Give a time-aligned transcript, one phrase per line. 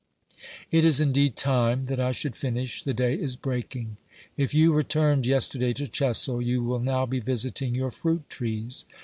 [0.71, 3.97] It is indeed time that I should finish; the day is breaking.
[4.35, 8.85] If you returned yesterday to Chessel, you will now be visiting your fruit trees.